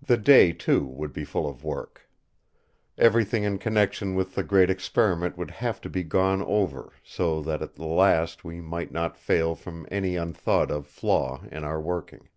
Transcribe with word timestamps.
The 0.00 0.16
day, 0.16 0.52
too, 0.52 0.84
would 0.86 1.12
be 1.12 1.24
full 1.24 1.48
of 1.48 1.64
work. 1.64 2.08
Everything 2.96 3.42
in 3.42 3.58
connection 3.58 4.14
with 4.14 4.36
the 4.36 4.44
Great 4.44 4.70
Experiment 4.70 5.36
would 5.36 5.50
have 5.50 5.80
to 5.80 5.90
be 5.90 6.04
gone 6.04 6.40
over, 6.44 6.92
so 7.02 7.42
that 7.42 7.60
at 7.60 7.74
the 7.74 7.84
last 7.84 8.44
we 8.44 8.60
might 8.60 8.92
not 8.92 9.16
fail 9.16 9.56
from 9.56 9.88
any 9.90 10.14
unthought 10.14 10.70
of 10.70 10.86
flaw 10.86 11.42
in 11.50 11.64
our 11.64 11.80
working. 11.80 12.28